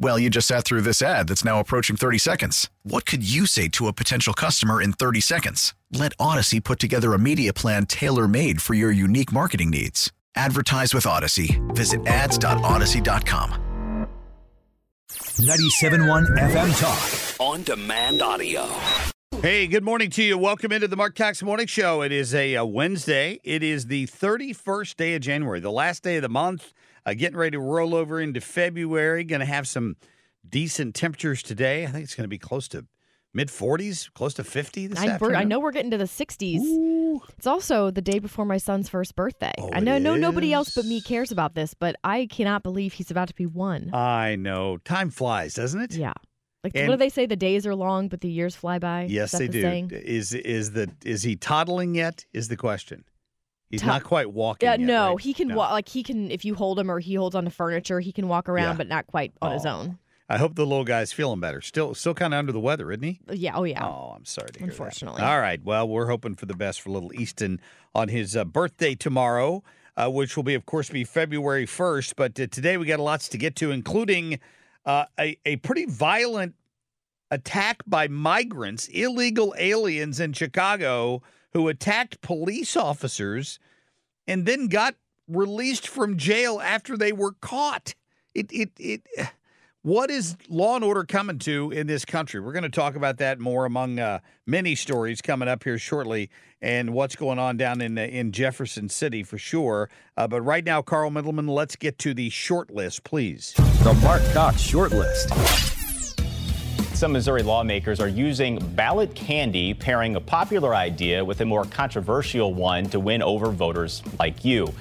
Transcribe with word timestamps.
Well, 0.00 0.16
you 0.16 0.30
just 0.30 0.46
sat 0.46 0.64
through 0.64 0.82
this 0.82 1.02
ad 1.02 1.26
that's 1.26 1.44
now 1.44 1.58
approaching 1.58 1.96
30 1.96 2.18
seconds. 2.18 2.70
What 2.84 3.04
could 3.04 3.28
you 3.28 3.46
say 3.46 3.66
to 3.70 3.88
a 3.88 3.92
potential 3.92 4.32
customer 4.32 4.80
in 4.80 4.92
30 4.92 5.20
seconds? 5.20 5.74
Let 5.90 6.16
Audacy 6.18 6.62
put 6.62 6.78
together 6.78 7.14
a 7.14 7.18
media 7.18 7.52
plan 7.52 7.84
tailor 7.84 8.28
made 8.28 8.62
for 8.62 8.74
your 8.74 8.92
unique 8.92 9.32
marketing 9.32 9.70
needs. 9.70 10.12
Advertise 10.36 10.94
with 10.94 11.02
Audacy. 11.04 11.58
Visit 11.74 12.06
ads.audacy.com. 12.06 13.64
97.1 15.08 16.26
FM 16.36 16.80
Talk. 16.80 17.40
On 17.40 17.62
demand 17.64 18.22
audio. 18.22 18.68
Hey, 19.42 19.66
good 19.66 19.84
morning 19.84 20.10
to 20.10 20.22
you. 20.22 20.38
Welcome 20.38 20.70
into 20.70 20.86
the 20.86 20.96
Marc 20.96 21.16
Cox 21.16 21.42
Morning 21.42 21.66
Show. 21.66 22.02
It 22.02 22.12
is 22.12 22.34
a, 22.34 22.54
a 22.54 22.64
Wednesday. 22.64 23.40
It 23.42 23.64
is 23.64 23.86
the 23.86 24.06
31st 24.06 24.96
day 24.96 25.14
of 25.14 25.22
January, 25.22 25.58
the 25.58 25.72
last 25.72 26.04
day 26.04 26.16
of 26.16 26.22
the 26.22 26.28
month. 26.28 26.72
Uh, 27.08 27.14
getting 27.14 27.38
ready 27.38 27.52
to 27.52 27.60
roll 27.60 27.94
over 27.94 28.20
into 28.20 28.38
February. 28.38 29.24
Going 29.24 29.40
to 29.40 29.46
have 29.46 29.66
some 29.66 29.96
decent 30.46 30.94
temperatures 30.94 31.42
today. 31.42 31.84
I 31.84 31.86
think 31.86 32.04
it's 32.04 32.14
going 32.14 32.24
to 32.24 32.28
be 32.28 32.38
close 32.38 32.68
to 32.68 32.84
mid 33.32 33.48
40s, 33.48 34.12
close 34.12 34.34
to 34.34 34.44
50 34.44 34.88
this 34.88 34.98
I, 34.98 35.08
afternoon. 35.08 35.36
I 35.36 35.44
know 35.44 35.58
we're 35.58 35.72
getting 35.72 35.90
to 35.92 35.96
the 35.96 36.04
60s. 36.04 37.20
It's 37.38 37.46
also 37.46 37.90
the 37.90 38.02
day 38.02 38.18
before 38.18 38.44
my 38.44 38.58
son's 38.58 38.90
first 38.90 39.16
birthday. 39.16 39.54
Oh, 39.56 39.70
I 39.72 39.80
know 39.80 39.96
no 39.96 40.16
nobody 40.16 40.52
else 40.52 40.74
but 40.74 40.84
me 40.84 41.00
cares 41.00 41.32
about 41.32 41.54
this, 41.54 41.72
but 41.72 41.96
I 42.04 42.26
cannot 42.26 42.62
believe 42.62 42.92
he's 42.92 43.10
about 43.10 43.28
to 43.28 43.34
be 43.34 43.46
one. 43.46 43.94
I 43.94 44.36
know. 44.36 44.76
Time 44.76 45.08
flies, 45.08 45.54
doesn't 45.54 45.80
it? 45.80 45.94
yeah. 45.94 46.12
Like 46.62 46.72
and- 46.74 46.88
what 46.88 46.96
do 46.96 46.98
they 46.98 47.08
say? 47.08 47.24
The 47.24 47.36
days 47.36 47.66
are 47.66 47.74
long, 47.74 48.08
but 48.08 48.20
the 48.20 48.28
years 48.28 48.54
fly 48.54 48.78
by. 48.78 49.06
Yes, 49.08 49.32
they 49.32 49.46
the 49.46 49.52
do. 49.52 49.62
saying? 49.62 49.90
Is 49.92 50.34
is 50.34 50.72
the 50.72 50.90
is 51.06 51.22
he 51.22 51.36
toddling 51.36 51.94
yet? 51.94 52.26
Is 52.34 52.48
the 52.48 52.56
question. 52.56 53.04
He's 53.70 53.84
not 53.84 54.02
quite 54.04 54.32
walking. 54.32 54.66
Yeah, 54.66 54.72
yet, 54.72 54.80
no, 54.80 55.08
right? 55.10 55.20
he 55.20 55.34
can 55.34 55.48
No. 55.48 55.56
walk. 55.56 55.72
Like 55.72 55.88
he 55.88 56.02
can, 56.02 56.30
if 56.30 56.44
you 56.44 56.54
hold 56.54 56.78
him 56.78 56.90
or 56.90 56.98
he 57.00 57.14
holds 57.14 57.34
on 57.36 57.44
to 57.44 57.50
furniture, 57.50 58.00
he 58.00 58.12
can 58.12 58.26
walk 58.28 58.48
around, 58.48 58.74
Yeah. 58.74 58.78
but 58.78 58.88
not 58.88 59.06
quite 59.06 59.32
on 59.42 59.52
his 59.52 59.66
Oh. 59.66 59.70
own. 59.70 59.98
I 60.30 60.36
hope 60.38 60.54
the 60.56 60.66
little 60.66 60.84
guy's 60.84 61.10
feeling 61.12 61.40
better. 61.40 61.60
Still, 61.62 61.94
still 61.94 62.12
kind 62.14 62.34
of 62.34 62.38
under 62.38 62.52
the 62.52 62.60
weather, 62.60 62.90
isn't 62.92 63.02
he? 63.02 63.20
Yeah. 63.30 63.52
Oh 63.56 63.64
yeah. 63.64 63.84
Oh, 63.84 64.12
I'm 64.16 64.24
sorry 64.26 64.48
to 64.52 64.58
hear 64.58 64.66
that. 64.68 64.72
Unfortunately. 64.72 65.22
All 65.22 65.40
right. 65.40 65.62
Well, 65.64 65.88
we're 65.88 66.06
hoping 66.08 66.34
for 66.34 66.46
the 66.46 66.54
best 66.54 66.80
for 66.82 66.90
little 66.90 67.12
Easton 67.14 67.60
on 67.94 68.08
his 68.08 68.36
uh, 68.36 68.44
birthday 68.44 68.94
tomorrow, 68.94 69.62
uh, 69.96 70.10
which 70.10 70.36
will 70.36 70.44
be, 70.44 70.54
of 70.54 70.66
course, 70.66 70.90
be 70.90 71.04
February 71.04 71.66
1st. 71.66 72.12
But 72.16 72.38
uh, 72.38 72.46
today 72.46 72.76
we 72.76 72.84
got 72.86 73.00
lots 73.00 73.28
to 73.30 73.38
get 73.38 73.56
to, 73.56 73.70
including 73.70 74.38
uh, 74.84 75.06
a, 75.18 75.38
a 75.46 75.56
pretty 75.56 75.86
violent 75.86 76.54
attack 77.30 77.82
by 77.86 78.08
migrants, 78.08 78.88
illegal 78.88 79.54
aliens 79.58 80.20
in 80.20 80.32
Chicago 80.32 81.22
who 81.52 81.68
attacked 81.68 82.20
police 82.20 82.76
officers 82.76 83.58
and 84.26 84.46
then 84.46 84.68
got 84.68 84.94
released 85.26 85.86
from 85.86 86.16
jail 86.16 86.60
after 86.60 86.96
they 86.96 87.12
were 87.12 87.32
caught. 87.40 87.94
It 88.34 88.50
it 88.52 88.70
it 88.78 89.02
what 89.82 90.10
is 90.10 90.36
law 90.48 90.74
and 90.74 90.84
order 90.84 91.04
coming 91.04 91.38
to 91.40 91.70
in 91.70 91.86
this 91.86 92.04
country? 92.04 92.40
We're 92.40 92.52
going 92.52 92.62
to 92.64 92.68
talk 92.68 92.94
about 92.94 93.18
that 93.18 93.38
more 93.38 93.64
among 93.64 93.98
uh, 93.98 94.18
many 94.46 94.74
stories 94.74 95.22
coming 95.22 95.48
up 95.48 95.64
here 95.64 95.78
shortly, 95.78 96.30
and 96.60 96.92
what's 96.92 97.16
going 97.16 97.38
on 97.38 97.56
down 97.56 97.80
in 97.80 97.96
uh, 97.96 98.02
in 98.02 98.32
Jefferson 98.32 98.88
City 98.88 99.22
for 99.22 99.38
sure. 99.38 99.88
Uh, 100.16 100.26
but 100.28 100.42
right 100.42 100.64
now, 100.64 100.82
Carl 100.82 101.10
Middleman, 101.10 101.46
let's 101.46 101.76
get 101.76 101.98
to 102.00 102.12
the 102.12 102.28
short 102.30 102.70
list, 102.70 103.04
please. 103.04 103.54
The 103.82 103.98
Marc 104.02 104.22
Cox 104.32 104.60
Short 104.60 104.92
List. 104.92 105.77
Some 106.98 107.12
Missouri 107.12 107.44
lawmakers 107.44 108.00
are 108.00 108.08
using 108.08 108.58
ballot 108.74 109.14
candy, 109.14 109.72
pairing 109.72 110.16
a 110.16 110.20
popular 110.20 110.74
idea 110.74 111.24
with 111.24 111.40
a 111.40 111.44
more 111.44 111.64
controversial 111.64 112.54
one 112.54 112.86
to 112.90 112.98
win 112.98 113.22
over 113.22 113.52
voters 113.52 114.02
like 114.18 114.44
you. 114.44 114.74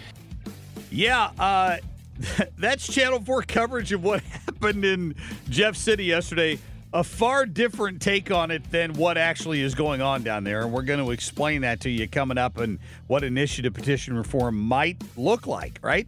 Yeah, 0.90 1.30
uh, 1.38 1.78
that's 2.58 2.92
Channel 2.92 3.22
4 3.22 3.44
coverage 3.44 3.92
of 3.92 4.04
what 4.04 4.24
happened 4.48 4.84
in 4.84 5.14
Jeff 5.50 5.76
City 5.76 6.06
yesterday. 6.06 6.58
A 6.92 7.04
far 7.04 7.46
different 7.46 8.02
take 8.02 8.32
on 8.32 8.50
it 8.50 8.64
than 8.72 8.94
what 8.94 9.20
actually 9.20 9.62
is 9.62 9.76
going 9.76 10.02
on 10.02 10.24
down 10.24 10.44
there. 10.44 10.64
And 10.64 10.74
we're 10.74 10.82
going 10.82 11.06
to 11.06 11.12
explain 11.12 11.62
that 11.62 11.82
to 11.82 11.90
you 11.92 12.08
coming 12.08 12.40
up 12.40 12.58
and 12.58 12.80
what 13.06 13.24
initiative 13.24 13.76
petition 13.76 14.18
reform 14.18 14.58
might 14.58 15.00
look 15.18 15.46
like, 15.46 15.78
right? 15.84 16.08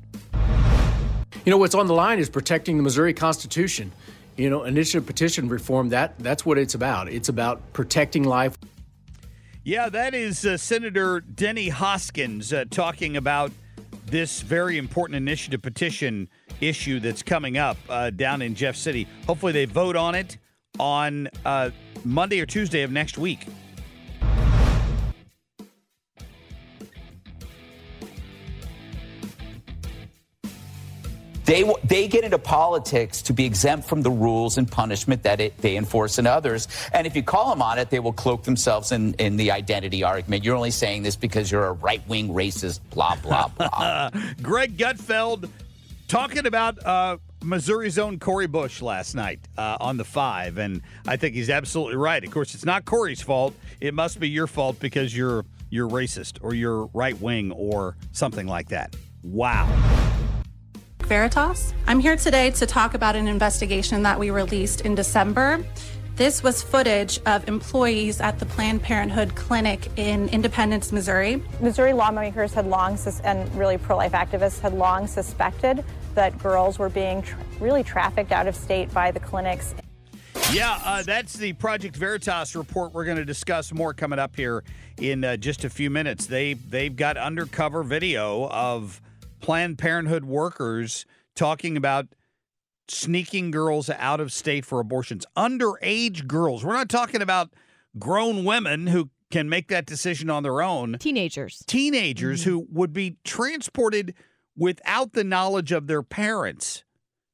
You 1.46 1.52
know 1.52 1.59
what's 1.59 1.76
on 1.76 1.86
the 1.86 1.94
line 1.94 2.18
is 2.18 2.31
protecting 2.31 2.78
the 2.78 2.84
Missouri 2.84 3.14
Constitution. 3.14 3.91
You 4.39 4.50
know, 4.50 4.63
initiative 4.63 5.05
petition 5.05 5.50
reform 5.50 5.89
that 5.89 6.17
that's 6.17 6.45
what 6.45 6.57
it's 6.57 6.73
about. 6.73 7.09
It's 7.09 7.27
about 7.27 7.73
protecting 7.73 8.23
life. 8.23 8.57
Yeah, 9.66 9.89
that 9.89 10.13
is 10.13 10.45
uh, 10.45 10.55
Senator 10.55 11.19
Denny 11.19 11.67
Hoskins 11.67 12.53
uh, 12.53 12.63
talking 12.69 13.17
about 13.17 13.51
this 14.05 14.39
very 14.39 14.78
important 14.78 15.17
initiative 15.17 15.61
petition 15.61 16.29
issue 16.61 17.01
that's 17.01 17.22
coming 17.22 17.57
up 17.57 17.75
uh, 17.89 18.11
down 18.11 18.41
in 18.41 18.55
Jeff 18.55 18.78
City. 18.78 19.09
Hopefully, 19.28 19.51
they 19.51 19.66
vote 19.66 19.97
on 19.97 20.16
it 20.16 20.38
on 20.79 21.28
uh, 21.44 21.72
Monday 22.05 22.39
or 22.39 22.45
Tuesday 22.45 22.83
of 22.83 22.91
next 22.91 23.17
week. 23.17 23.45
They, 31.49 31.73
they 31.83 32.07
get 32.07 32.23
into 32.23 32.37
politics 32.37 33.23
to 33.23 33.33
be 33.33 33.43
exempt 33.43 33.87
from 33.87 34.03
the 34.03 34.11
rules 34.11 34.59
and 34.59 34.71
punishment 34.71 35.23
that 35.23 35.39
it, 35.39 35.57
they 35.57 35.77
enforce 35.77 36.19
in 36.19 36.27
others. 36.27 36.67
And 36.93 37.07
if 37.07 37.15
you 37.15 37.23
call 37.23 37.49
them 37.49 37.63
on 37.63 37.79
it, 37.79 37.89
they 37.89 37.99
will 37.99 38.13
cloak 38.13 38.43
themselves 38.43 38.91
in, 38.91 39.15
in 39.15 39.35
the 39.35 39.49
identity 39.49 40.03
argument. 40.03 40.43
You're 40.43 40.55
only 40.55 40.69
saying 40.69 41.01
this 41.01 41.15
because 41.15 41.51
you're 41.51 41.65
a 41.65 41.71
right 41.73 42.07
wing 42.07 42.29
racist, 42.29 42.81
blah, 42.91 43.15
blah, 43.15 43.47
blah. 43.57 44.11
Greg 44.43 44.77
Gutfeld 44.77 45.49
talking 46.07 46.45
about 46.45 46.85
uh, 46.85 47.17
Missouri's 47.41 47.97
own 47.97 48.19
Cori 48.19 48.45
Bush 48.45 48.83
last 48.83 49.16
night 49.16 49.39
uh, 49.57 49.77
on 49.79 49.97
the 49.97 50.05
five, 50.05 50.59
and 50.59 50.83
I 51.07 51.17
think 51.17 51.33
he's 51.33 51.49
absolutely 51.49 51.95
right. 51.95 52.23
Of 52.23 52.29
course, 52.29 52.53
it's 52.53 52.66
not 52.66 52.85
Cori's 52.85 53.23
fault; 53.23 53.55
it 53.81 53.95
must 53.95 54.19
be 54.19 54.29
your 54.29 54.45
fault 54.45 54.79
because 54.79 55.17
you're 55.17 55.45
you're 55.71 55.89
racist 55.89 56.37
or 56.41 56.53
you're 56.53 56.85
right 56.93 57.19
wing 57.19 57.51
or 57.53 57.95
something 58.11 58.45
like 58.45 58.69
that. 58.69 58.95
Wow. 59.23 60.19
Veritas. 61.09 61.74
I'm 61.88 62.00
here 62.00 62.16
today 62.16 62.52
to 62.52 62.68
talk 62.68 62.94
about 62.94 63.16
an 63.16 63.28
investigation 63.28 64.03
that 64.03 64.20
we 64.20 64.30
released 64.30 64.81
in 64.81 64.94
December. 64.94 65.66
This 66.16 66.44
was 66.44 66.62
footage 66.62 67.20
of 67.25 67.47
employees 67.47 68.22
at 68.22 68.38
the 68.38 68.46
Planned 68.46 68.84
Parenthood 68.84 69.34
clinic 69.34 69.90
in 69.97 70.30
Independence, 70.30 70.92
Missouri. 70.92 71.42
Missouri 71.62 71.94
lawmakers 71.94 72.53
had 72.53 72.68
long, 72.68 72.96
sus- 72.96 73.22
and 73.22 73.52
really 73.56 73.80
pro 73.80 73.97
life 73.97 74.12
activists 74.12 74.59
had 74.59 74.74
long 74.74 75.08
suspected 75.08 75.84
that 76.14 76.38
girls 76.38 76.78
were 76.78 76.90
being 76.90 77.24
tr- 77.24 77.38
really 77.59 77.84
trafficked 77.84 78.31
out 78.31 78.46
of 78.46 78.56
state 78.56 78.94
by 78.94 79.09
the 79.09 79.20
clinics. 79.20 79.74
Yeah, 80.52 80.78
uh, 80.85 81.02
that's 81.02 81.34
the 81.34 81.53
Project 81.53 81.96
Veritas 81.96 82.55
report. 82.55 82.94
We're 82.94 83.05
going 83.05 83.17
to 83.17 83.26
discuss 83.26 83.73
more 83.73 83.96
coming 83.96 84.20
up 84.20 84.35
here 84.35 84.64
in 84.97 85.23
uh, 85.23 85.38
just 85.38 85.64
a 85.64 85.72
few 85.72 85.90
minutes. 85.90 86.28
They 86.28 86.53
they've 86.53 86.96
got 86.96 87.17
undercover 87.17 87.82
video 87.82 88.47
of 88.50 89.02
Planned 89.40 89.78
Parenthood 89.78 90.26
workers 90.26 91.06
talking 91.36 91.78
about 91.78 92.08
sneaking 92.88 93.52
girls 93.52 93.90
out 93.90 94.20
of 94.20 94.32
state 94.32 94.66
for 94.66 94.80
abortions. 94.80 95.26
Underage 95.38 96.28
girls. 96.28 96.64
We're 96.64 96.74
not 96.74 96.90
talking 96.90 97.22
about 97.22 97.53
grown 97.97 98.44
women 98.44 98.88
who 98.88 99.09
can 99.32 99.47
make 99.47 99.68
that 99.68 99.86
decision 99.86 100.30
on 100.30 100.44
their 100.44 100.62
own. 100.62 100.97
Teenagers. 101.00 101.64
Teenagers 101.68 102.41
mm-hmm. 102.41 102.50
who 102.50 102.68
would 102.72 102.94
be 102.94 103.18
transported 103.24 104.14
without 104.58 105.14
the 105.14 105.24
knowledge 105.24 105.72
of 105.72 105.88
their 105.88 106.03
parents 106.03 106.84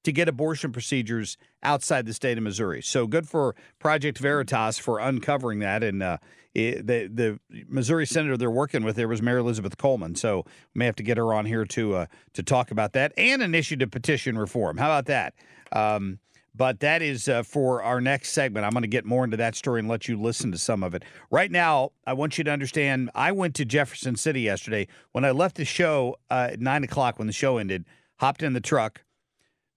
to 0.05 0.11
get 0.11 0.29
abortion 0.29 0.71
procedures 0.71 1.37
outside 1.61 2.05
the 2.05 2.13
state 2.13 2.37
of 2.37 2.43
Missouri. 2.43 2.81
So 2.81 3.05
good 3.07 3.27
for 3.27 3.55
Project 3.79 4.17
Veritas 4.17 4.77
for 4.77 4.99
uncovering 4.99 5.59
that. 5.59 5.83
And 5.83 6.01
uh, 6.01 6.17
it, 6.53 6.87
the 6.87 7.09
the 7.13 7.39
Missouri 7.67 8.07
senator 8.07 8.37
they're 8.37 8.49
working 8.49 8.83
with 8.83 8.95
there 8.95 9.07
was 9.07 9.21
Mary 9.21 9.41
Elizabeth 9.41 9.77
Coleman. 9.77 10.15
So 10.15 10.45
we 10.73 10.79
may 10.79 10.85
have 10.85 10.95
to 10.95 11.03
get 11.03 11.17
her 11.17 11.33
on 11.33 11.45
here 11.45 11.65
to 11.65 11.95
uh, 11.95 12.05
to 12.33 12.43
talk 12.43 12.71
about 12.71 12.93
that 12.93 13.11
and 13.17 13.41
initiative 13.41 13.91
petition 13.91 14.37
reform. 14.37 14.77
How 14.77 14.87
about 14.87 15.05
that? 15.07 15.33
Um, 15.71 16.19
But 16.57 16.79
that 16.79 17.01
is 17.01 17.27
uh, 17.27 17.43
for 17.43 17.83
our 17.83 17.99
next 17.99 18.31
segment. 18.31 18.65
I'm 18.65 18.71
going 18.71 18.83
to 18.83 18.87
get 18.87 19.03
more 19.03 19.25
into 19.25 19.35
that 19.37 19.55
story 19.55 19.79
and 19.79 19.89
let 19.89 20.07
you 20.07 20.17
listen 20.21 20.51
to 20.53 20.57
some 20.57 20.83
of 20.83 20.95
it. 20.95 21.03
Right 21.29 21.51
now, 21.51 21.91
I 22.07 22.13
want 22.13 22.37
you 22.37 22.45
to 22.45 22.51
understand 22.51 23.09
I 23.13 23.33
went 23.33 23.55
to 23.55 23.65
Jefferson 23.65 24.15
City 24.15 24.41
yesterday. 24.41 24.87
When 25.11 25.25
I 25.25 25.31
left 25.31 25.57
the 25.57 25.65
show 25.65 26.15
uh, 26.31 26.49
at 26.51 26.61
9 26.61 26.83
o'clock, 26.85 27.19
when 27.19 27.27
the 27.27 27.33
show 27.33 27.57
ended, 27.57 27.83
hopped 28.19 28.41
in 28.41 28.53
the 28.53 28.61
truck, 28.61 29.03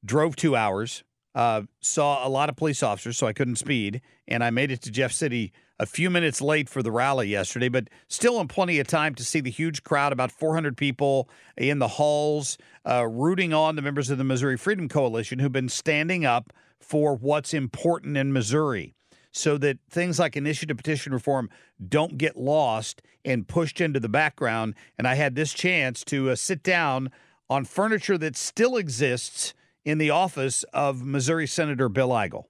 drove 0.05 0.37
two 0.37 0.56
hours, 0.56 1.05
uh, 1.35 1.62
saw 1.81 2.27
a 2.27 2.29
lot 2.29 2.49
of 2.49 2.56
police 2.56 2.83
officers, 2.83 3.17
so 3.17 3.27
I 3.27 3.33
couldn't 3.33 3.56
speed, 3.56 4.00
and 4.27 4.43
I 4.43 4.50
made 4.50 4.71
it 4.71 4.83
to 4.83 4.91
Jeff 4.91 5.12
City 5.12 5.53
a 5.79 5.87
few 5.87 6.11
minutes 6.11 6.41
late 6.41 6.69
for 6.69 6.83
the 6.83 6.91
rally 6.91 7.29
yesterday, 7.29 7.69
but 7.69 7.89
still 8.09 8.41
in 8.41 8.49
plenty 8.49 8.81
of 8.81 8.87
time 8.87 9.15
to 9.15 9.25
see 9.25 9.41
the 9.41 9.50
huge 9.50 9.85
crowd, 9.85 10.12
about 10.12 10.33
400 10.33 10.77
people 10.77 11.29
in 11.56 11.79
the 11.79 11.89
halls, 11.89 12.59
uh, 12.85 13.06
rooting 13.06 13.53
on 13.53 13.77
the 13.77 13.83
members 13.83 14.11
of 14.11 14.19
the 14.19 14.25
Missouri 14.25 14.56
Freedom 14.56 14.89
Coalition 14.89 15.39
who've 15.39 15.53
been 15.53 15.69
standing 15.69 16.25
up 16.25 16.53
for 16.81 17.15
what's 17.15 17.55
important 17.55 18.17
in 18.17 18.33
Missouri 18.33 18.94
so 19.31 19.59
that 19.59 19.79
things 19.89 20.19
like 20.19 20.37
initiative 20.37 20.77
petition 20.77 21.12
reform 21.12 21.49
don't 21.87 22.19
get 22.19 22.37
lost 22.37 23.03
and 23.25 23.47
pushed 23.47 23.81
into 23.81 24.01
the 24.01 24.09
background. 24.09 24.75
And 24.97 25.06
I 25.06 25.15
had 25.15 25.35
this 25.35 25.53
chance 25.53 26.03
to 26.05 26.31
uh, 26.31 26.37
sit 26.37 26.62
down 26.62 27.11
on 27.49 27.65
furniture 27.65 28.19
that 28.19 28.37
still 28.37 28.77
exists 28.77 29.55
in 29.88 29.96
the 29.96 30.11
office 30.11 30.64
of 30.75 31.02
Missouri 31.02 31.46
Senator 31.46 31.88
Bill 31.88 32.11
Eigel. 32.11 32.44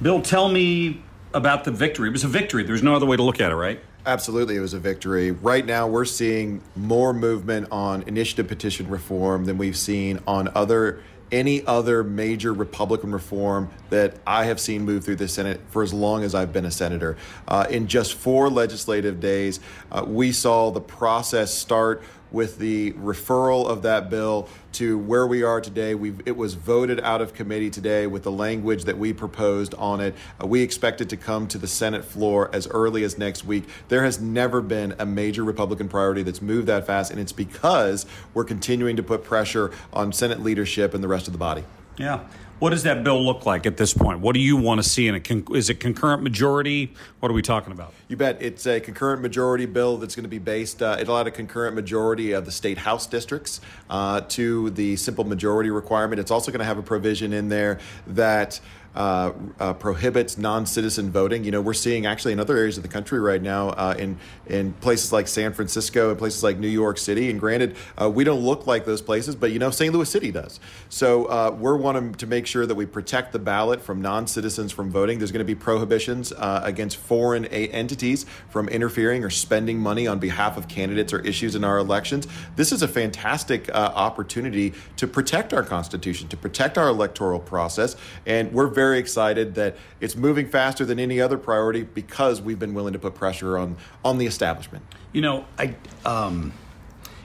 Bill, 0.00 0.22
tell 0.22 0.48
me 0.48 1.02
about 1.34 1.64
the 1.64 1.70
victory. 1.70 2.08
It 2.08 2.12
was 2.12 2.24
a 2.24 2.28
victory. 2.28 2.62
There's 2.62 2.82
no 2.82 2.96
other 2.96 3.04
way 3.04 3.18
to 3.18 3.22
look 3.22 3.42
at 3.42 3.52
it, 3.52 3.56
right? 3.56 3.78
Absolutely, 4.06 4.56
it 4.56 4.60
was 4.60 4.72
a 4.72 4.78
victory. 4.78 5.32
Right 5.32 5.66
now, 5.66 5.86
we're 5.86 6.06
seeing 6.06 6.62
more 6.74 7.12
movement 7.12 7.68
on 7.70 8.04
initiative 8.04 8.48
petition 8.48 8.88
reform 8.88 9.44
than 9.44 9.58
we've 9.58 9.76
seen 9.76 10.18
on 10.26 10.48
other 10.54 11.02
any 11.32 11.66
other 11.66 12.04
major 12.04 12.54
Republican 12.54 13.10
reform 13.10 13.68
that 13.90 14.16
I 14.26 14.44
have 14.44 14.60
seen 14.60 14.82
move 14.82 15.04
through 15.04 15.16
the 15.16 15.26
Senate 15.26 15.60
for 15.68 15.82
as 15.82 15.92
long 15.92 16.22
as 16.22 16.36
I've 16.36 16.52
been 16.52 16.64
a 16.64 16.70
senator. 16.70 17.16
Uh, 17.48 17.66
in 17.68 17.88
just 17.88 18.14
four 18.14 18.48
legislative 18.48 19.18
days, 19.18 19.58
uh, 19.90 20.04
we 20.06 20.30
saw 20.30 20.70
the 20.70 20.80
process 20.80 21.52
start 21.52 22.02
with 22.30 22.58
the 22.58 22.92
referral 22.92 23.66
of 23.66 23.82
that 23.82 24.10
bill 24.10 24.48
to 24.72 24.98
where 24.98 25.26
we 25.26 25.42
are 25.42 25.60
today. 25.60 25.94
we 25.94 26.14
it 26.26 26.36
was 26.36 26.54
voted 26.54 27.00
out 27.00 27.22
of 27.22 27.32
committee 27.32 27.70
today 27.70 28.06
with 28.06 28.22
the 28.22 28.30
language 28.30 28.84
that 28.84 28.98
we 28.98 29.12
proposed 29.12 29.74
on 29.74 30.00
it. 30.00 30.14
Uh, 30.42 30.46
we 30.46 30.60
expect 30.60 31.00
it 31.00 31.08
to 31.08 31.16
come 31.16 31.46
to 31.48 31.58
the 31.58 31.66
Senate 31.66 32.04
floor 32.04 32.50
as 32.52 32.66
early 32.68 33.04
as 33.04 33.16
next 33.16 33.44
week. 33.44 33.64
There 33.88 34.04
has 34.04 34.20
never 34.20 34.60
been 34.60 34.94
a 34.98 35.06
major 35.06 35.44
Republican 35.44 35.88
priority 35.88 36.22
that's 36.22 36.42
moved 36.42 36.66
that 36.66 36.86
fast, 36.86 37.10
and 37.10 37.20
it's 37.20 37.32
because 37.32 38.06
we're 38.34 38.44
continuing 38.44 38.96
to 38.96 39.02
put 39.02 39.24
pressure 39.24 39.70
on 39.92 40.12
Senate 40.12 40.42
leadership 40.42 40.92
and 40.92 41.02
the 41.02 41.08
rest 41.08 41.26
of 41.26 41.32
the 41.32 41.38
body. 41.38 41.64
Yeah. 41.96 42.20
What 42.58 42.70
does 42.70 42.84
that 42.84 43.04
bill 43.04 43.22
look 43.22 43.44
like 43.44 43.66
at 43.66 43.76
this 43.76 43.92
point? 43.92 44.20
What 44.20 44.32
do 44.32 44.40
you 44.40 44.56
want 44.56 44.82
to 44.82 44.88
see 44.88 45.06
in 45.08 45.14
it? 45.14 45.30
Is 45.50 45.68
it 45.68 45.78
concurrent 45.78 46.22
majority? 46.22 46.94
What 47.20 47.30
are 47.30 47.34
we 47.34 47.42
talking 47.42 47.70
about? 47.70 47.92
You 48.08 48.16
bet. 48.16 48.40
It's 48.40 48.66
a 48.66 48.80
concurrent 48.80 49.20
majority 49.20 49.66
bill 49.66 49.98
that's 49.98 50.14
going 50.14 50.24
to 50.24 50.30
be 50.30 50.38
based, 50.38 50.82
uh, 50.82 50.96
it'll 50.98 51.18
add 51.18 51.26
a 51.26 51.30
concurrent 51.30 51.74
majority 51.74 52.32
of 52.32 52.46
the 52.46 52.50
state 52.52 52.78
house 52.78 53.06
districts 53.06 53.60
uh, 53.90 54.22
to 54.28 54.70
the 54.70 54.96
simple 54.96 55.24
majority 55.24 55.68
requirement. 55.68 56.18
It's 56.18 56.30
also 56.30 56.50
going 56.50 56.60
to 56.60 56.64
have 56.64 56.78
a 56.78 56.82
provision 56.82 57.34
in 57.34 57.50
there 57.50 57.78
that 58.06 58.58
uh, 58.96 59.32
uh, 59.60 59.74
prohibits 59.74 60.38
non-citizen 60.38 61.10
voting. 61.10 61.44
You 61.44 61.50
know, 61.50 61.60
we're 61.60 61.74
seeing 61.74 62.06
actually 62.06 62.32
in 62.32 62.40
other 62.40 62.56
areas 62.56 62.78
of 62.78 62.82
the 62.82 62.88
country 62.88 63.20
right 63.20 63.42
now, 63.42 63.68
uh, 63.70 63.94
in 63.98 64.18
in 64.46 64.72
places 64.74 65.12
like 65.12 65.28
San 65.28 65.52
Francisco 65.52 66.10
and 66.10 66.18
places 66.18 66.42
like 66.42 66.58
New 66.58 66.68
York 66.68 66.96
City. 66.96 67.28
And 67.30 67.38
granted, 67.38 67.76
uh, 68.00 68.08
we 68.08 68.24
don't 68.24 68.40
look 68.40 68.66
like 68.66 68.84
those 68.86 69.02
places, 69.02 69.36
but 69.36 69.52
you 69.52 69.58
know, 69.58 69.70
St. 69.70 69.92
Louis 69.92 70.08
City 70.08 70.32
does. 70.32 70.60
So 70.88 71.26
uh, 71.26 71.54
we're 71.58 71.76
wanting 71.76 72.14
to 72.14 72.26
make 72.26 72.46
sure 72.46 72.64
that 72.64 72.74
we 72.74 72.86
protect 72.86 73.32
the 73.32 73.38
ballot 73.38 73.80
from 73.80 74.00
non-citizens 74.00 74.72
from 74.72 74.90
voting. 74.90 75.18
There's 75.18 75.32
going 75.32 75.40
to 75.40 75.44
be 75.44 75.54
prohibitions 75.54 76.32
uh, 76.32 76.62
against 76.64 76.96
foreign 76.96 77.44
entities 77.46 78.24
from 78.48 78.68
interfering 78.68 79.24
or 79.24 79.30
spending 79.30 79.78
money 79.78 80.06
on 80.06 80.18
behalf 80.18 80.56
of 80.56 80.68
candidates 80.68 81.12
or 81.12 81.20
issues 81.20 81.54
in 81.54 81.64
our 81.64 81.78
elections. 81.78 82.26
This 82.54 82.72
is 82.72 82.82
a 82.82 82.88
fantastic 82.88 83.68
opportunity 83.74 84.72
to 84.96 85.06
protect 85.06 85.52
our 85.52 85.62
Constitution, 85.62 86.28
to 86.28 86.36
protect 86.36 86.78
our 86.78 86.88
electoral 86.88 87.40
process, 87.40 87.96
and 88.24 88.52
we're 88.52 88.68
very 88.68 88.85
very 88.86 88.98
excited 89.00 89.56
that 89.56 89.76
it's 90.00 90.14
moving 90.14 90.48
faster 90.48 90.84
than 90.84 91.00
any 91.00 91.20
other 91.20 91.36
priority 91.36 91.82
because 91.82 92.40
we've 92.40 92.58
been 92.58 92.72
willing 92.72 92.92
to 92.92 92.98
put 92.98 93.14
pressure 93.14 93.58
on 93.58 93.76
on 94.04 94.18
the 94.18 94.26
establishment. 94.26 94.84
You 95.12 95.22
know, 95.22 95.44
I 95.58 95.74
um, 96.04 96.52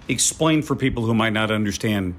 explain 0.07 0.63
for 0.63 0.75
people 0.75 1.05
who 1.05 1.13
might 1.13 1.33
not 1.33 1.51
understand 1.51 2.15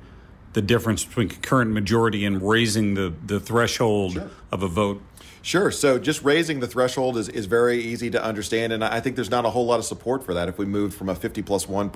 the 0.52 0.62
difference 0.62 1.04
between 1.04 1.28
concurrent 1.28 1.72
majority 1.72 2.24
and 2.24 2.40
raising 2.40 2.94
the 2.94 3.12
the 3.26 3.40
threshold 3.40 4.12
sure. 4.12 4.30
of 4.52 4.62
a 4.62 4.68
vote 4.68 5.02
Sure. 5.44 5.72
So 5.72 5.98
just 5.98 6.22
raising 6.22 6.60
the 6.60 6.68
threshold 6.68 7.16
is, 7.16 7.28
is 7.28 7.46
very 7.46 7.80
easy 7.82 8.10
to 8.10 8.22
understand. 8.22 8.72
And 8.72 8.84
I 8.84 9.00
think 9.00 9.16
there's 9.16 9.30
not 9.30 9.44
a 9.44 9.50
whole 9.50 9.66
lot 9.66 9.80
of 9.80 9.84
support 9.84 10.24
for 10.24 10.34
that 10.34 10.48
if 10.48 10.56
we 10.56 10.64
moved 10.64 10.94
from 10.94 11.08
a 11.08 11.16
50 11.16 11.42
plus 11.42 11.68
1 11.68 11.90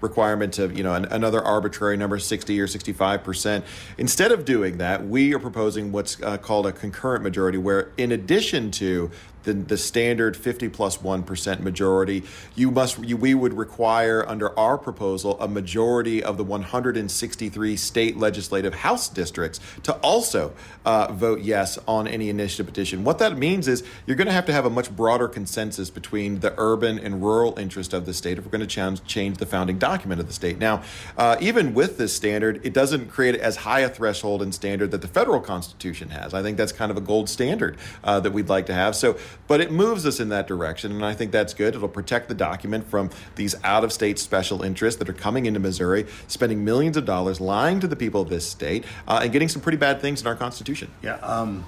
requirement 0.00 0.54
to, 0.54 0.68
you 0.68 0.82
know, 0.82 0.94
an, 0.94 1.04
another 1.04 1.42
arbitrary 1.42 1.98
number, 1.98 2.18
60 2.18 2.58
or 2.58 2.66
65%. 2.66 3.62
Instead 3.98 4.32
of 4.32 4.46
doing 4.46 4.78
that, 4.78 5.06
we 5.06 5.34
are 5.34 5.38
proposing 5.38 5.92
what's 5.92 6.20
uh, 6.22 6.38
called 6.38 6.66
a 6.66 6.72
concurrent 6.72 7.22
majority, 7.22 7.58
where 7.58 7.92
in 7.98 8.10
addition 8.10 8.70
to 8.70 9.10
the, 9.44 9.52
the 9.52 9.76
standard 9.76 10.36
50 10.36 10.68
plus 10.68 11.00
1 11.00 11.24
majority. 11.60 12.22
You 12.54 12.70
must 12.70 12.98
you, 12.98 13.16
we 13.16 13.34
would 13.34 13.54
require 13.54 14.28
under 14.28 14.58
our 14.58 14.78
proposal 14.78 15.38
a 15.40 15.48
majority 15.48 16.22
of 16.22 16.36
the 16.36 16.44
163 16.44 17.76
state 17.76 18.16
legislative 18.16 18.74
house 18.74 19.08
districts 19.08 19.60
to 19.82 19.94
also 19.96 20.52
uh, 20.84 21.12
vote 21.12 21.40
yes 21.40 21.78
on 21.86 22.06
any 22.06 22.28
initiative 22.28 22.66
petition. 22.66 23.04
What 23.04 23.18
that 23.18 23.36
means 23.36 23.68
is 23.68 23.82
you're 24.06 24.16
going 24.16 24.26
to 24.26 24.32
have 24.32 24.46
to 24.46 24.52
have 24.52 24.64
a 24.64 24.70
much 24.70 24.94
broader 24.94 25.28
consensus 25.28 25.90
between 25.90 26.40
the 26.40 26.54
urban 26.56 26.98
and 26.98 27.22
rural 27.22 27.58
interest 27.58 27.92
of 27.92 28.06
the 28.06 28.14
state 28.14 28.38
if 28.38 28.44
we're 28.44 28.50
going 28.50 28.66
to 28.66 29.00
change 29.06 29.38
the 29.38 29.46
founding 29.46 29.78
document 29.78 30.20
of 30.20 30.26
the 30.26 30.32
state. 30.32 30.58
Now, 30.58 30.82
uh, 31.16 31.36
even 31.40 31.74
with 31.74 31.98
this 31.98 32.14
standard, 32.14 32.64
it 32.64 32.72
doesn't 32.72 33.08
create 33.08 33.34
as 33.36 33.56
high 33.56 33.80
a 33.80 33.88
threshold 33.88 34.42
and 34.42 34.54
standard 34.54 34.90
that 34.90 35.00
the 35.02 35.08
federal 35.08 35.40
constitution 35.40 36.10
has. 36.10 36.34
I 36.34 36.42
think 36.42 36.56
that's 36.56 36.72
kind 36.72 36.90
of 36.90 36.96
a 36.96 37.00
gold 37.00 37.28
standard 37.28 37.76
uh, 38.04 38.20
that 38.20 38.32
we'd 38.32 38.48
like 38.48 38.66
to 38.66 38.74
have. 38.74 38.96
So 38.96 39.16
but 39.48 39.60
it 39.60 39.70
moves 39.70 40.06
us 40.06 40.20
in 40.20 40.28
that 40.30 40.46
direction, 40.46 40.92
and 40.92 41.04
I 41.04 41.14
think 41.14 41.32
that's 41.32 41.54
good. 41.54 41.74
It'll 41.74 41.88
protect 41.88 42.28
the 42.28 42.34
document 42.34 42.86
from 42.86 43.10
these 43.36 43.54
out 43.64 43.84
of 43.84 43.92
state 43.92 44.18
special 44.18 44.62
interests 44.62 44.98
that 44.98 45.08
are 45.08 45.14
coming 45.14 45.46
into 45.46 45.60
Missouri, 45.60 46.06
spending 46.28 46.64
millions 46.64 46.96
of 46.96 47.04
dollars 47.04 47.40
lying 47.40 47.80
to 47.80 47.86
the 47.86 47.96
people 47.96 48.20
of 48.20 48.28
this 48.28 48.48
state, 48.48 48.84
uh, 49.08 49.20
and 49.22 49.32
getting 49.32 49.48
some 49.48 49.62
pretty 49.62 49.78
bad 49.78 50.00
things 50.00 50.20
in 50.20 50.26
our 50.26 50.36
Constitution. 50.36 50.90
Yeah. 51.02 51.14
Um, 51.16 51.64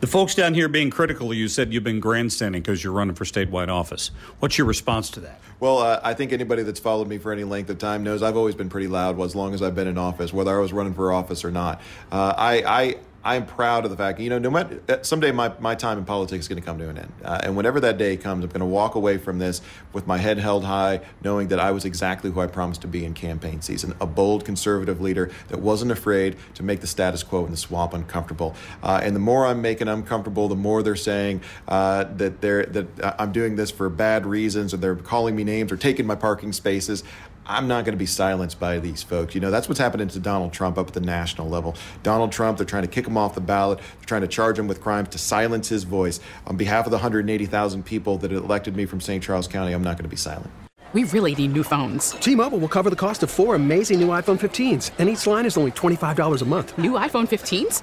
the 0.00 0.06
folks 0.06 0.34
down 0.34 0.54
here 0.54 0.68
being 0.68 0.90
critical 0.90 1.32
you 1.32 1.48
said 1.48 1.72
you've 1.72 1.84
been 1.84 2.00
grandstanding 2.00 2.62
because 2.62 2.82
you're 2.82 2.92
running 2.92 3.14
for 3.14 3.24
statewide 3.24 3.68
office. 3.68 4.10
What's 4.38 4.58
your 4.58 4.66
response 4.66 5.10
to 5.10 5.20
that? 5.20 5.40
Well, 5.60 5.78
uh, 5.78 6.00
I 6.02 6.14
think 6.14 6.32
anybody 6.32 6.62
that's 6.62 6.80
followed 6.80 7.08
me 7.08 7.18
for 7.18 7.32
any 7.32 7.44
length 7.44 7.70
of 7.70 7.78
time 7.78 8.02
knows 8.02 8.22
I've 8.22 8.36
always 8.36 8.54
been 8.54 8.68
pretty 8.68 8.88
loud 8.88 9.18
as 9.20 9.34
long 9.34 9.54
as 9.54 9.62
I've 9.62 9.74
been 9.74 9.86
in 9.88 9.96
office, 9.96 10.32
whether 10.32 10.54
I 10.54 10.60
was 10.60 10.72
running 10.72 10.94
for 10.94 11.12
office 11.12 11.44
or 11.44 11.50
not. 11.50 11.80
Uh, 12.12 12.34
I, 12.36 12.62
I 12.66 12.96
I'm 13.24 13.46
proud 13.46 13.84
of 13.86 13.90
the 13.90 13.96
fact, 13.96 14.20
you 14.20 14.28
know, 14.28 14.38
no 14.38 14.50
matter 14.50 14.82
uh, 14.86 15.02
someday 15.02 15.32
my, 15.32 15.52
my 15.58 15.74
time 15.74 15.96
in 15.96 16.04
politics 16.04 16.44
is 16.44 16.48
going 16.48 16.60
to 16.60 16.64
come 16.64 16.78
to 16.78 16.90
an 16.90 16.98
end. 16.98 17.12
Uh, 17.24 17.40
and 17.42 17.56
whenever 17.56 17.80
that 17.80 17.96
day 17.96 18.18
comes, 18.18 18.44
I'm 18.44 18.50
going 18.50 18.60
to 18.60 18.66
walk 18.66 18.96
away 18.96 19.16
from 19.16 19.38
this 19.38 19.62
with 19.94 20.06
my 20.06 20.18
head 20.18 20.38
held 20.38 20.64
high, 20.64 21.00
knowing 21.22 21.48
that 21.48 21.58
I 21.58 21.70
was 21.70 21.86
exactly 21.86 22.30
who 22.30 22.40
I 22.40 22.46
promised 22.46 22.82
to 22.82 22.86
be 22.86 23.04
in 23.04 23.14
campaign 23.14 23.62
season 23.62 23.94
a 24.00 24.06
bold 24.06 24.44
conservative 24.44 25.00
leader 25.00 25.30
that 25.48 25.60
wasn't 25.60 25.90
afraid 25.90 26.36
to 26.54 26.62
make 26.62 26.80
the 26.80 26.86
status 26.86 27.22
quo 27.22 27.46
in 27.46 27.50
the 27.50 27.56
swamp 27.56 27.94
uncomfortable. 27.94 28.54
Uh, 28.82 29.00
and 29.02 29.16
the 29.16 29.20
more 29.20 29.46
I'm 29.46 29.62
making 29.62 29.88
uncomfortable, 29.88 30.48
the 30.48 30.54
more 30.54 30.82
they're 30.82 30.94
saying 30.94 31.40
uh, 31.66 32.04
that, 32.16 32.42
they're, 32.42 32.66
that 32.66 33.16
I'm 33.18 33.32
doing 33.32 33.56
this 33.56 33.70
for 33.70 33.88
bad 33.88 34.26
reasons 34.26 34.74
or 34.74 34.76
they're 34.76 34.96
calling 34.96 35.34
me 35.34 35.44
names 35.44 35.72
or 35.72 35.78
taking 35.78 36.06
my 36.06 36.14
parking 36.14 36.52
spaces. 36.52 37.02
I'm 37.46 37.68
not 37.68 37.84
going 37.84 37.92
to 37.92 37.98
be 37.98 38.06
silenced 38.06 38.58
by 38.58 38.78
these 38.78 39.02
folks. 39.02 39.34
You 39.34 39.40
know, 39.40 39.50
that's 39.50 39.68
what's 39.68 39.78
happening 39.78 40.08
to 40.08 40.18
Donald 40.18 40.52
Trump 40.52 40.78
up 40.78 40.88
at 40.88 40.94
the 40.94 41.00
national 41.00 41.48
level. 41.48 41.74
Donald 42.02 42.32
Trump, 42.32 42.56
they're 42.56 42.66
trying 42.66 42.82
to 42.82 42.88
kick 42.88 43.06
him 43.06 43.16
off 43.16 43.34
the 43.34 43.40
ballot. 43.40 43.78
They're 43.78 44.06
trying 44.06 44.22
to 44.22 44.28
charge 44.28 44.58
him 44.58 44.66
with 44.66 44.80
crimes 44.80 45.10
to 45.10 45.18
silence 45.18 45.68
his 45.68 45.84
voice. 45.84 46.20
On 46.46 46.56
behalf 46.56 46.86
of 46.86 46.90
the 46.90 46.96
180,000 46.96 47.84
people 47.84 48.18
that 48.18 48.32
elected 48.32 48.76
me 48.76 48.86
from 48.86 49.00
St. 49.00 49.22
Charles 49.22 49.46
County, 49.46 49.72
I'm 49.72 49.82
not 49.82 49.96
going 49.96 50.04
to 50.04 50.08
be 50.08 50.16
silent. 50.16 50.50
We 50.94 51.02
really 51.04 51.34
need 51.34 51.52
new 51.52 51.64
phones. 51.64 52.12
T 52.12 52.36
Mobile 52.36 52.58
will 52.58 52.68
cover 52.68 52.88
the 52.88 52.94
cost 52.94 53.24
of 53.24 53.30
four 53.30 53.56
amazing 53.56 53.98
new 53.98 54.08
iPhone 54.08 54.38
15s, 54.38 54.92
and 54.98 55.08
each 55.08 55.26
line 55.26 55.44
is 55.44 55.56
only 55.56 55.72
$25 55.72 56.40
a 56.40 56.44
month. 56.44 56.78
New 56.78 56.92
iPhone 56.92 57.26
15s? 57.26 57.82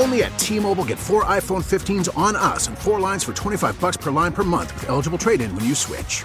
Only 0.00 0.22
at 0.22 0.38
T 0.38 0.58
Mobile 0.58 0.86
get 0.86 0.98
four 0.98 1.26
iPhone 1.26 1.62
15s 1.62 2.08
on 2.16 2.36
us 2.36 2.68
and 2.68 2.78
four 2.78 2.98
lines 2.98 3.22
for 3.22 3.34
25 3.34 3.78
bucks 3.80 3.98
per 3.98 4.10
line 4.10 4.32
per 4.32 4.44
month 4.44 4.72
with 4.76 4.88
eligible 4.88 5.18
trade 5.18 5.42
in 5.42 5.54
when 5.54 5.66
you 5.66 5.74
switch. 5.74 6.24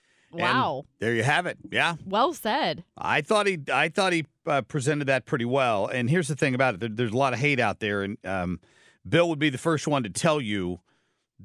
Wow. 0.33 0.85
There 0.99 1.13
you 1.13 1.23
have 1.23 1.45
it. 1.45 1.57
Yeah. 1.71 1.95
Well 2.05 2.33
said. 2.33 2.83
I 2.97 3.21
thought 3.21 3.47
he 3.47 3.59
I 3.71 3.89
thought 3.89 4.13
he 4.13 4.25
uh, 4.45 4.61
presented 4.61 5.05
that 5.05 5.25
pretty 5.25 5.45
well. 5.45 5.87
And 5.87 6.09
here's 6.09 6.27
the 6.27 6.35
thing 6.35 6.55
about 6.55 6.75
it: 6.75 6.79
there, 6.79 6.89
there's 6.89 7.11
a 7.11 7.17
lot 7.17 7.33
of 7.33 7.39
hate 7.39 7.59
out 7.59 7.79
there, 7.79 8.03
and 8.03 8.17
um, 8.25 8.59
Bill 9.07 9.27
would 9.29 9.39
be 9.39 9.49
the 9.49 9.57
first 9.57 9.87
one 9.87 10.03
to 10.03 10.09
tell 10.09 10.39
you 10.41 10.79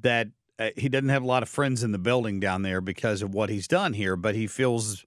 that 0.01 0.29
uh, 0.59 0.71
he 0.77 0.89
doesn't 0.89 1.09
have 1.09 1.23
a 1.23 1.27
lot 1.27 1.43
of 1.43 1.49
friends 1.49 1.83
in 1.83 1.93
the 1.93 1.99
building 1.99 2.41
down 2.41 2.63
there 2.63 2.81
because 2.81 3.23
of 3.23 3.35
what 3.35 3.49
he's 3.49 3.69
done 3.69 3.93
here. 3.93 4.17
But 4.17 4.35
he 4.35 4.47
feels 4.47 5.05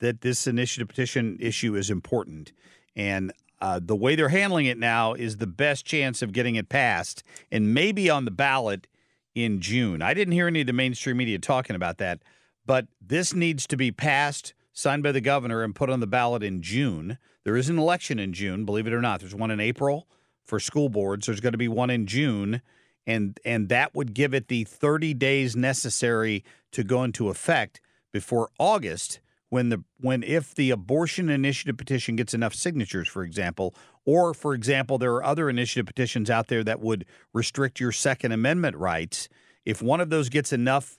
that 0.00 0.20
this 0.20 0.46
initiative 0.46 0.88
petition 0.88 1.36
issue 1.40 1.74
is 1.74 1.90
important, 1.90 2.52
and 2.94 3.32
uh, 3.60 3.80
the 3.82 3.96
way 3.96 4.14
they're 4.14 4.28
handling 4.28 4.66
it 4.66 4.78
now 4.78 5.14
is 5.14 5.38
the 5.38 5.46
best 5.46 5.86
chance 5.86 6.22
of 6.22 6.32
getting 6.32 6.54
it 6.56 6.68
passed, 6.68 7.22
and 7.50 7.72
maybe 7.74 8.10
on 8.10 8.24
the 8.24 8.30
ballot 8.30 8.86
in 9.34 9.60
June. 9.60 10.02
I 10.02 10.14
didn't 10.14 10.32
hear 10.32 10.46
any 10.46 10.60
of 10.60 10.66
the 10.66 10.72
mainstream 10.72 11.16
media 11.16 11.38
talking 11.38 11.74
about 11.74 11.98
that. 11.98 12.20
But 12.66 12.86
this 13.00 13.34
needs 13.34 13.66
to 13.68 13.76
be 13.76 13.92
passed, 13.92 14.54
signed 14.72 15.02
by 15.02 15.12
the 15.12 15.20
governor, 15.20 15.62
and 15.62 15.74
put 15.74 15.90
on 15.90 16.00
the 16.00 16.06
ballot 16.06 16.42
in 16.42 16.62
June. 16.62 17.18
There 17.44 17.56
is 17.56 17.68
an 17.68 17.78
election 17.78 18.18
in 18.18 18.32
June, 18.32 18.64
believe 18.64 18.86
it 18.86 18.92
or 18.92 19.02
not. 19.02 19.20
There's 19.20 19.34
one 19.34 19.50
in 19.50 19.60
April 19.60 20.08
for 20.42 20.58
school 20.58 20.88
boards. 20.88 21.26
There's 21.26 21.40
going 21.40 21.52
to 21.52 21.58
be 21.58 21.68
one 21.68 21.90
in 21.90 22.06
June, 22.06 22.62
and 23.06 23.38
and 23.44 23.68
that 23.68 23.94
would 23.94 24.14
give 24.14 24.34
it 24.34 24.48
the 24.48 24.64
30 24.64 25.14
days 25.14 25.54
necessary 25.54 26.44
to 26.72 26.82
go 26.82 27.04
into 27.04 27.28
effect 27.28 27.80
before 28.12 28.50
August, 28.58 29.20
when 29.50 29.68
the 29.68 29.84
when 30.00 30.22
if 30.22 30.54
the 30.54 30.70
abortion 30.70 31.28
initiative 31.28 31.76
petition 31.76 32.16
gets 32.16 32.32
enough 32.32 32.54
signatures, 32.54 33.08
for 33.08 33.22
example, 33.22 33.74
or 34.04 34.32
for 34.32 34.54
example, 34.54 34.98
there 34.98 35.12
are 35.14 35.24
other 35.24 35.50
initiative 35.50 35.86
petitions 35.86 36.30
out 36.30 36.48
there 36.48 36.64
that 36.64 36.80
would 36.80 37.04
restrict 37.32 37.80
your 37.80 37.92
Second 37.92 38.32
Amendment 38.32 38.76
rights. 38.76 39.28
If 39.64 39.82
one 39.82 40.00
of 40.00 40.10
those 40.10 40.28
gets 40.28 40.52
enough 40.52 40.96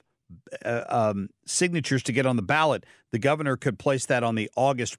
uh, 0.64 0.84
um, 0.88 1.30
signatures 1.46 2.04
to 2.04 2.12
get 2.12 2.26
on 2.26 2.36
the 2.36 2.42
ballot, 2.42 2.86
the 3.12 3.20
governor 3.20 3.58
could 3.58 3.80
place 3.80 4.06
that 4.08 4.24
on 4.24 4.36
the 4.36 4.50
August 4.56 4.98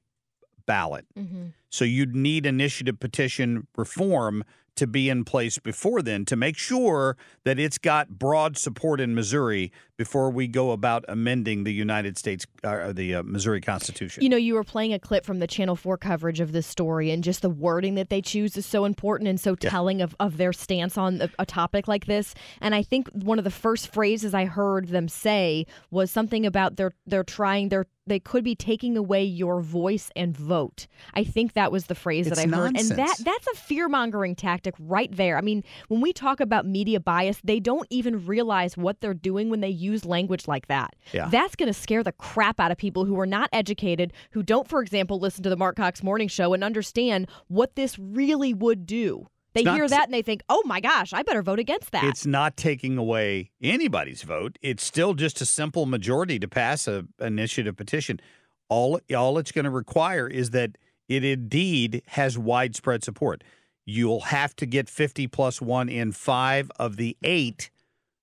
ballot. 0.66 1.06
Mm-hmm. 1.18 1.46
So 1.70 1.84
you'd 1.84 2.14
need 2.14 2.46
initiative 2.46 2.98
petition 2.98 3.66
reform 3.76 4.44
to 4.76 4.86
be 4.86 5.08
in 5.08 5.24
place 5.24 5.58
before 5.58 6.02
then 6.02 6.24
to 6.26 6.36
make 6.36 6.56
sure 6.56 7.16
that 7.44 7.58
it's 7.58 7.78
got 7.78 8.10
broad 8.10 8.56
support 8.56 9.00
in 9.00 9.14
Missouri 9.14 9.72
before 9.96 10.30
we 10.30 10.46
go 10.46 10.72
about 10.72 11.04
amending 11.08 11.64
the 11.64 11.72
United 11.72 12.18
States 12.18 12.46
uh, 12.64 12.92
the 12.92 13.16
uh, 13.16 13.22
Missouri 13.22 13.60
Constitution. 13.60 14.22
You 14.22 14.28
know, 14.28 14.36
you 14.36 14.54
were 14.54 14.64
playing 14.64 14.92
a 14.92 14.98
clip 14.98 15.24
from 15.24 15.38
the 15.38 15.46
Channel 15.46 15.76
4 15.76 15.96
coverage 15.96 16.40
of 16.40 16.52
this 16.52 16.66
story, 16.66 17.10
and 17.10 17.24
just 17.24 17.42
the 17.42 17.50
wording 17.50 17.94
that 17.94 18.10
they 18.10 18.20
choose 18.20 18.56
is 18.56 18.66
so 18.66 18.84
important 18.84 19.28
and 19.28 19.40
so 19.40 19.54
telling 19.54 20.02
of, 20.02 20.14
of 20.20 20.36
their 20.36 20.52
stance 20.52 20.98
on 20.98 21.22
a, 21.22 21.30
a 21.38 21.46
topic 21.46 21.88
like 21.88 22.06
this. 22.06 22.34
And 22.60 22.74
I 22.74 22.82
think 22.82 23.08
one 23.10 23.38
of 23.38 23.44
the 23.44 23.50
first 23.50 23.92
phrases 23.92 24.34
I 24.34 24.44
heard 24.44 24.88
them 24.88 25.08
say 25.08 25.66
was 25.90 26.10
something 26.10 26.44
about 26.44 26.76
they're 26.76 26.92
they're 27.06 27.24
trying 27.24 27.70
they're 27.70 27.86
they 28.06 28.20
could 28.20 28.44
be 28.44 28.54
taking 28.54 28.96
away 28.96 29.24
your 29.24 29.60
voice 29.60 30.10
and 30.14 30.36
vote. 30.36 30.86
I 31.14 31.24
think 31.24 31.54
that 31.54 31.72
was 31.72 31.86
the 31.86 31.94
phrase 31.94 32.26
It's 32.26 32.36
that 32.36 32.42
I 32.42 32.44
heard. 32.44 32.74
nonsense. 32.74 32.90
And 32.90 32.98
that 32.98 33.16
that's 33.24 33.46
a 33.48 33.56
fear-mongering 33.56 34.34
tactic 34.36 34.74
right 34.78 35.14
there. 35.14 35.36
I 35.36 35.40
mean, 35.40 35.64
when 35.88 36.00
we 36.00 36.12
talk 36.12 36.40
about 36.40 36.66
media 36.66 37.00
bias, 37.00 37.40
they 37.42 37.60
don't 37.60 37.86
even 37.90 38.24
realize 38.26 38.76
what 38.76 39.00
they're 39.00 39.14
doing 39.14 39.50
when 39.50 39.60
they 39.60 39.68
use 39.68 40.04
language 40.04 40.46
like 40.46 40.68
that. 40.68 40.94
Yeah. 41.12 41.28
That's 41.28 41.56
going 41.56 41.68
to 41.68 41.78
scare 41.78 42.02
the 42.02 42.12
crap 42.12 42.60
out 42.60 42.70
of 42.70 42.78
people 42.78 43.04
who 43.04 43.18
are 43.18 43.26
not 43.26 43.48
educated, 43.52 44.12
who 44.30 44.42
don't 44.42 44.68
for 44.68 44.80
example 44.82 45.18
listen 45.18 45.42
to 45.42 45.50
the 45.50 45.56
Marc 45.56 45.76
Cox 45.76 46.02
morning 46.02 46.28
show 46.28 46.54
and 46.54 46.62
understand 46.62 47.28
what 47.48 47.74
this 47.76 47.98
really 47.98 48.54
would 48.54 48.86
do. 48.86 49.26
They 49.56 49.62
It's 49.62 49.66
not- 49.66 49.76
hear 49.76 49.88
that 49.88 50.04
and 50.04 50.12
they 50.12 50.20
think, 50.20 50.42
"Oh 50.50 50.62
my 50.66 50.80
gosh, 50.80 51.14
I 51.14 51.22
better 51.22 51.42
vote 51.42 51.58
against 51.58 51.90
that." 51.92 52.04
It's 52.04 52.26
not 52.26 52.58
taking 52.58 52.98
away 52.98 53.50
anybody's 53.62 54.20
vote. 54.22 54.58
It's 54.60 54.84
still 54.84 55.14
just 55.14 55.40
a 55.40 55.46
simple 55.46 55.86
majority 55.86 56.38
to 56.38 56.46
pass 56.46 56.86
a 56.86 57.06
initiative 57.18 57.74
petition. 57.74 58.20
All 58.68 59.00
all 59.16 59.38
it's 59.38 59.52
going 59.52 59.64
to 59.64 59.70
require 59.70 60.28
is 60.28 60.50
that 60.50 60.76
it 61.08 61.24
indeed 61.24 62.02
has 62.08 62.36
widespread 62.36 63.02
support. 63.02 63.42
You'll 63.86 64.22
have 64.22 64.54
to 64.56 64.66
get 64.66 64.90
50 64.90 65.26
plus 65.26 65.62
1 65.62 65.88
in 65.88 66.12
5 66.12 66.70
of 66.78 66.96
the 66.96 67.16
8 67.22 67.70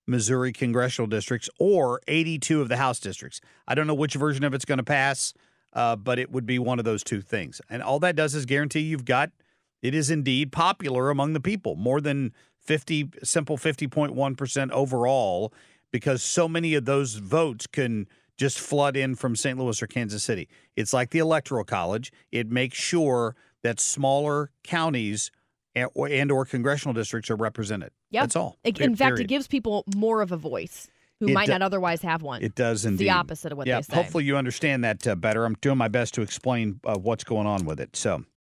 Missouri 0.06 0.52
congressional 0.52 1.08
districts 1.08 1.48
or 1.58 2.00
82 2.06 2.60
of 2.60 2.68
the 2.68 2.76
House 2.76 3.00
districts. 3.00 3.40
I 3.66 3.74
don't 3.74 3.86
know 3.86 3.94
which 3.94 4.14
version 4.14 4.44
of 4.44 4.54
it's 4.54 4.66
going 4.66 4.78
to 4.78 4.84
pass, 4.84 5.32
uh, 5.72 5.96
but 5.96 6.18
it 6.18 6.30
would 6.30 6.46
be 6.46 6.58
one 6.58 6.78
of 6.78 6.84
those 6.84 7.02
two 7.02 7.22
things. 7.22 7.60
And 7.70 7.82
all 7.82 7.98
that 8.00 8.14
does 8.14 8.34
is 8.34 8.44
guarantee 8.44 8.80
you've 8.80 9.06
got 9.06 9.30
it 9.84 9.94
is 9.94 10.10
indeed 10.10 10.50
popular 10.50 11.10
among 11.10 11.34
the 11.34 11.40
people, 11.40 11.76
more 11.76 12.00
than 12.00 12.32
50, 12.62 13.10
simple 13.22 13.56
50.1% 13.58 14.70
overall, 14.72 15.52
because 15.92 16.22
so 16.22 16.48
many 16.48 16.74
of 16.74 16.86
those 16.86 17.14
votes 17.16 17.66
can 17.66 18.08
just 18.36 18.58
flood 18.58 18.96
in 18.96 19.14
from 19.14 19.36
St. 19.36 19.58
Louis 19.58 19.80
or 19.80 19.86
Kansas 19.86 20.24
City. 20.24 20.48
It's 20.74 20.92
like 20.92 21.10
the 21.10 21.18
Electoral 21.20 21.64
College. 21.64 22.10
It 22.32 22.50
makes 22.50 22.76
sure 22.78 23.36
that 23.62 23.78
smaller 23.78 24.50
counties 24.64 25.30
and 25.76 25.88
or, 25.94 26.08
and 26.08 26.32
or 26.32 26.44
congressional 26.44 26.94
districts 26.94 27.30
are 27.30 27.36
represented. 27.36 27.90
Yep. 28.10 28.22
That's 28.22 28.36
all. 28.36 28.56
It- 28.64 28.80
in 28.80 28.96
fact, 28.96 29.18
it 29.20 29.28
gives 29.28 29.46
people 29.46 29.84
more 29.94 30.22
of 30.22 30.32
a 30.32 30.36
voice 30.36 30.88
who 31.20 31.28
It 31.28 31.34
might 31.34 31.46
do- 31.46 31.52
not 31.52 31.62
otherwise 31.62 32.02
have 32.02 32.22
one. 32.22 32.42
It 32.42 32.54
does 32.54 32.84
It's 32.84 32.92
indeed. 32.92 33.04
the 33.04 33.10
opposite 33.10 33.52
of 33.52 33.58
what 33.58 33.66
yeah, 33.66 33.76
they 33.76 33.82
say. 33.82 33.94
Hopefully, 33.94 34.24
you 34.24 34.36
understand 34.36 34.82
that 34.84 35.06
uh, 35.06 35.14
better. 35.14 35.44
I'm 35.44 35.54
doing 35.60 35.78
my 35.78 35.88
best 35.88 36.14
to 36.14 36.22
explain 36.22 36.80
uh, 36.84 36.96
what's 36.96 37.22
going 37.24 37.46
on 37.46 37.64
with 37.66 37.78
it. 37.80 37.94
So, 37.96 38.24